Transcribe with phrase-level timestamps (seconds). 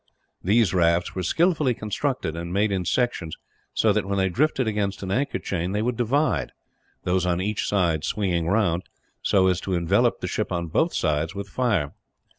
[0.43, 3.37] These rafts were skilfully constructed, and made in sections
[3.75, 6.53] so that, when they drifted against an anchor chain, they would divide
[7.03, 8.81] those on each side swinging round,
[9.21, 11.93] so as to envelop the ship on both sides with fire.